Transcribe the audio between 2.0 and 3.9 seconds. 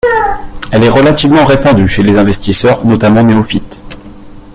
les investisseurs, notamment néophytes.